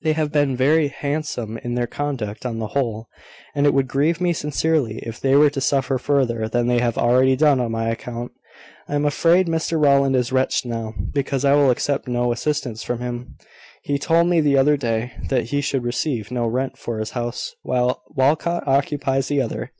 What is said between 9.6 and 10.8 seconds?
Rowland is wretched